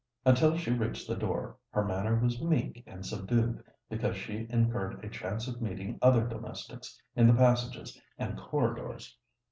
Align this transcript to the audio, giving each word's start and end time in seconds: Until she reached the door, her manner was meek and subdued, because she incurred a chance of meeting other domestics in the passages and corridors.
Until 0.25 0.57
she 0.57 0.71
reached 0.71 1.07
the 1.07 1.15
door, 1.15 1.57
her 1.69 1.85
manner 1.85 2.15
was 2.19 2.41
meek 2.41 2.83
and 2.87 3.05
subdued, 3.05 3.63
because 3.87 4.15
she 4.17 4.47
incurred 4.49 5.05
a 5.05 5.09
chance 5.09 5.47
of 5.47 5.61
meeting 5.61 5.99
other 6.01 6.25
domestics 6.25 6.99
in 7.15 7.27
the 7.27 7.35
passages 7.35 8.01
and 8.17 8.35
corridors. 8.35 9.15